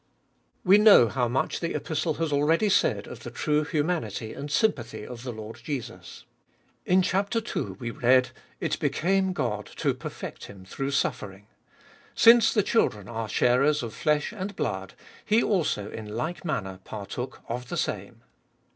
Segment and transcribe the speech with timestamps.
[0.63, 5.05] WE know how much the Epistle has already said of the true humanity and sympathy
[5.05, 6.25] of the Lord Jesus.
[6.87, 7.31] In chap.
[7.55, 7.61] ii.
[7.77, 11.45] we read: It became God to perfect Him through suffering;
[12.15, 17.41] Since the children are sharers of flesh and blood, He also in like manner partook
[17.47, 18.23] of the same.